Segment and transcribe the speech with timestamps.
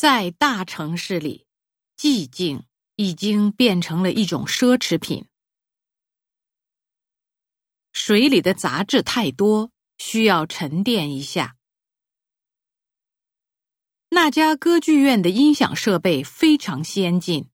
[0.00, 1.44] 在大城市里，
[1.94, 2.64] 寂静
[2.96, 5.26] 已经变成了一种奢侈品。
[7.92, 11.58] 水里的杂质太多，需要沉淀一下。
[14.08, 17.50] 那家歌剧院的音响设备非常先进。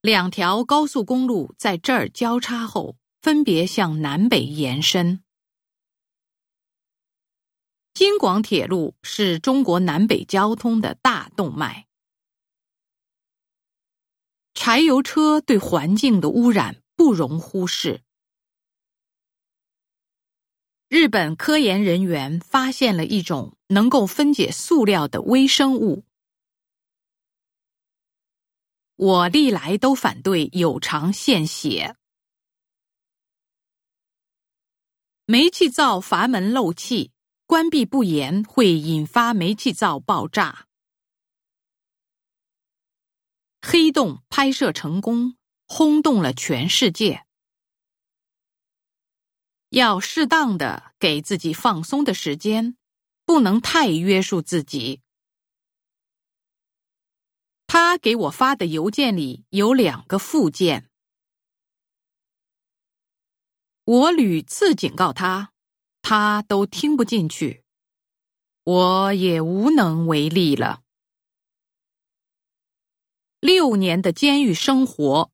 [0.00, 5.21] 两条高速公路在这儿交叉后，分别向南北延伸。
[8.04, 11.86] 京广铁路是中国南北交通的大动脉。
[14.54, 18.02] 柴油车对环境的污染不容忽视。
[20.88, 26.04] 日本科研人员发现了一种能够分解塑料的微生物。
[28.96, 31.94] 我历来都反对有偿献血。
[35.24, 37.12] 煤气灶阀门漏气，
[37.46, 40.66] 关闭不严会引发煤气灶爆炸。
[43.60, 47.26] 黑洞拍摄成功，轰动了全世界。
[49.68, 52.76] 要适当的给自己放松的时间，
[53.24, 55.00] 不能太约束自己。
[57.66, 60.90] 他给我发的邮件里有两个附件，
[63.84, 65.51] 我屡次警告他，
[66.14, 67.64] 他都听不进去，
[68.64, 70.82] 我也无能为力了。
[73.40, 75.30] 六年的监狱生活，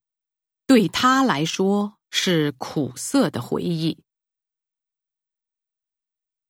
[0.69, 3.99] 对他来说是苦涩的回忆。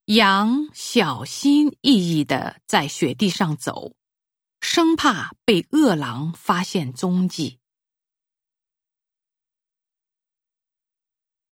[0.04, 3.94] 羊小心翼翼的在雪地上走。
[4.60, 7.57] 生怕被饿狼发现踪迹。